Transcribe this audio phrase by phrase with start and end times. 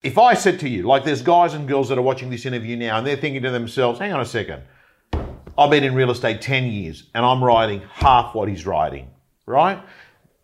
[0.00, 2.76] If I said to you, like there's guys and girls that are watching this interview
[2.76, 4.62] now and they're thinking to themselves, hang on a second,
[5.58, 9.10] I've been in real estate 10 years and I'm writing half what he's writing,
[9.44, 9.82] right?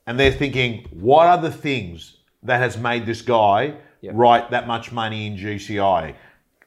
[0.09, 4.13] And they're thinking, what are the things that has made this guy Yep.
[4.17, 6.15] write that much money in GCI?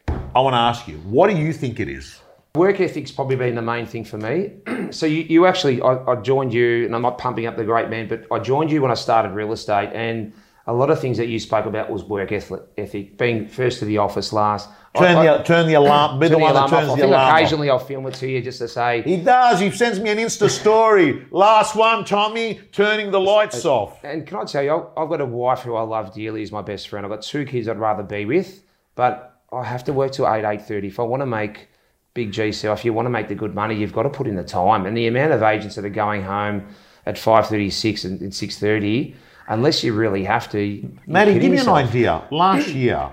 [0.08, 2.22] I want to ask you, what do you think it is?
[2.56, 4.54] Work ethic's probably been the main thing for me.
[4.92, 7.90] so you, you actually, I, I joined you, and I'm not pumping up the great
[7.90, 10.34] man, but I joined you when I started real estate, and
[10.68, 13.98] a lot of things that you spoke about was work ethic, being first to the
[13.98, 14.70] office, last.
[14.98, 16.20] Turn I, I, the turn the alarm.
[16.20, 16.80] Be the one that alarm off.
[16.80, 17.30] turns I the think alarm.
[17.34, 17.40] off.
[17.40, 19.60] occasionally I'll film it to you just to say, He does.
[19.60, 21.26] He sends me an Insta story.
[21.32, 24.04] Last one, Tommy, turning the lights off.
[24.04, 26.52] And can I tell you, I- I've got a wife who I love dearly, is
[26.52, 27.06] my best friend.
[27.06, 28.64] I've got two kids I'd rather be with,
[28.96, 30.88] but I have to work till eight, eight thirty.
[30.88, 31.70] If I want to make
[32.14, 34.36] big GCI, if you want to make the good money, you've got to put in
[34.36, 34.86] the time.
[34.88, 36.68] And the amount of agents that are going home
[37.06, 39.16] at five thirty, six, and, and six thirty,
[39.48, 40.90] unless you really have to.
[41.06, 42.24] Matty, give me an idea.
[42.32, 43.12] Last year,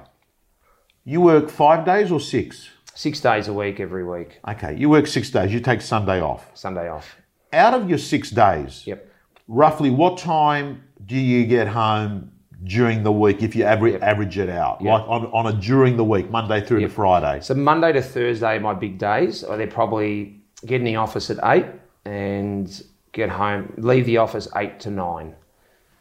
[1.05, 2.69] you work five days or six?
[2.95, 5.53] Six days a week, every week, Okay, you work six days.
[5.53, 6.49] You take Sunday off.
[6.55, 7.17] Sunday off.
[7.53, 9.05] Out of your six days, Yep.
[9.49, 12.31] roughly what time do you get home
[12.63, 14.81] during the week if you average, average it out?
[14.81, 14.93] Yep.
[14.93, 16.91] Like on, on a during the week, Monday through Yep.
[16.91, 17.41] to Friday?
[17.43, 19.43] So Monday to Thursday, my big days.
[19.43, 21.67] Or they're probably get in the office at eight
[22.05, 25.35] and get home, leave the office eight to nine.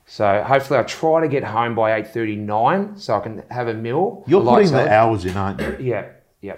[0.05, 3.67] So hopefully I try to get home by eight thirty nine, so I can have
[3.67, 4.23] a meal.
[4.27, 4.87] You're a putting salad.
[4.87, 5.77] the hours in, aren't you?
[5.79, 6.07] Yeah,
[6.41, 6.55] yeah.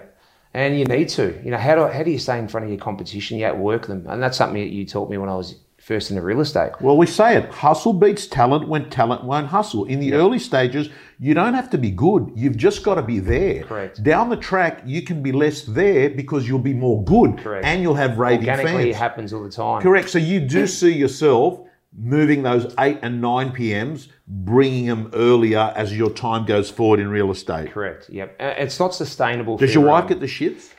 [0.52, 1.38] And you need to.
[1.44, 3.38] You know, how do how do you stay in front of your competition?
[3.38, 6.20] You outwork them, and that's something that you taught me when I was first into
[6.20, 6.72] real estate.
[6.80, 9.84] Well, we say it hustle beats talent when talent won't hustle.
[9.84, 10.88] In the early stages,
[11.20, 12.32] you don't have to be good.
[12.34, 13.62] You've just got to be there.
[13.62, 14.02] Correct.
[14.02, 17.64] Down the track, you can be less there because you'll be more good Correct.
[17.64, 19.80] and you'll have raving Organically, it happens all the time.
[19.80, 20.10] Correct.
[20.10, 21.60] So you do see yourself
[21.98, 27.08] moving those 8 and 9 PMs, bringing them earlier as your time goes forward in
[27.08, 27.72] real estate.
[27.72, 28.10] Correct.
[28.10, 28.36] Yep.
[28.38, 29.56] It's not sustainable.
[29.56, 30.20] Does your wife everyone.
[30.20, 30.72] get the shits?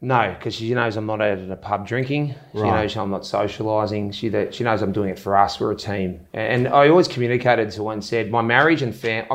[0.00, 2.34] No, because she knows I'm not out at a pub drinking.
[2.54, 2.82] She Right.
[2.82, 4.12] knows I'm not socialising.
[4.12, 5.60] She that she knows I'm doing it for us.
[5.60, 9.26] We're a team, and I always communicated to her and said my marriage and fam.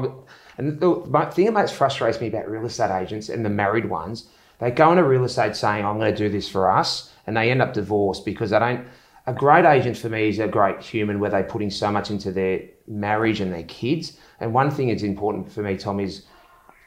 [0.57, 4.27] And the thing that most frustrates me about real estate agents and the married ones,
[4.59, 7.49] they go into real estate saying I'm going to do this for us, and they
[7.49, 8.85] end up divorced because they don't.
[9.27, 12.31] A great agent for me is a great human where they're putting so much into
[12.31, 14.17] their marriage and their kids.
[14.39, 16.23] And one thing that's important for me, Tom, is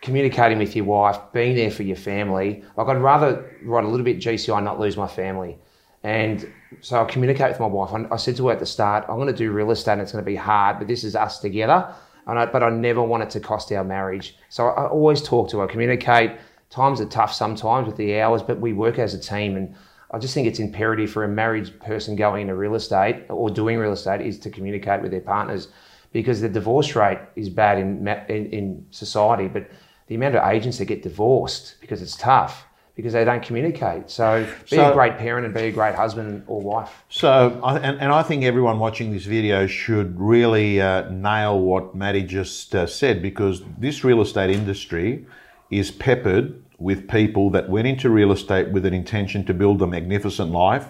[0.01, 2.65] communicating with your wife, being there for your family.
[2.79, 5.59] Like I'd rather write a little bit GCI, not lose my family.
[6.03, 7.91] And so I communicate with my wife.
[8.11, 10.13] I, said to her at the start, I'm going to do real estate and it's
[10.13, 11.95] going to be hard, but this is us together.
[12.27, 14.39] And I, but I never want it to cost our marriage.
[14.49, 16.39] So I always talk to her, communicate.
[16.71, 19.57] Times are tough sometimes with the hours, but we work as a team.
[19.57, 19.75] And
[20.13, 23.79] I just think it's imperative for a married person going into real estate or doing
[23.79, 25.69] real estate is to communicate with their partners
[26.13, 29.71] because the divorce rate is bad in, in, in society, but
[30.09, 32.67] the amount of agents that get divorced because it's tough
[32.97, 34.11] because they don't communicate.
[34.11, 37.05] So be So- a great parent and be a great husband or wife.
[37.09, 42.25] So, and, and I think everyone watching this video should really uh, nail what Maddie
[42.25, 45.25] just uh, said because this real estate industry
[45.71, 49.87] is peppered with people that went into real estate with an intention to build a
[49.87, 50.87] magnificent life,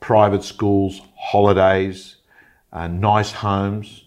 [0.00, 2.16] private schools, holidays,
[2.72, 4.04] uh, nice homes.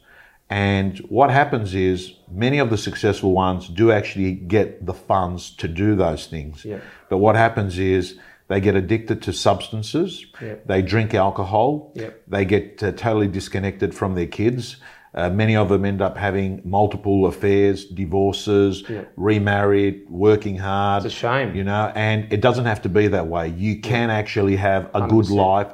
[0.50, 5.67] And what happens is many of the successful ones do actually get the funds to
[5.67, 6.63] do those things.
[6.63, 6.79] Yeah.
[7.09, 8.17] But what happens is
[8.47, 10.55] they get addicted to substances, Yeah.
[10.66, 12.21] they drink alcohol, Yep.
[12.27, 14.77] they get uh, totally disconnected from their kids.
[15.13, 19.01] Uh, many of them end up having multiple affairs, divorces, Yeah.
[19.17, 21.05] remarried, working hard.
[21.05, 21.53] It's a shame.
[21.53, 23.50] You know, and it doesn't have to be that way.
[23.50, 25.35] You can actually have a good 100%.
[25.35, 25.67] life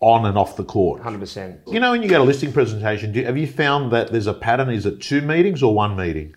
[0.00, 1.02] on and off the court.
[1.02, 1.60] 100%.
[1.66, 4.34] You know, when you go to listing presentation, do, have you found that there's a
[4.34, 4.68] pattern?
[4.70, 6.34] Is it two meetings or one meeting?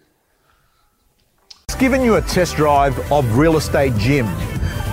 [1.67, 4.25] It's given you a test drive of Real Estate Gym.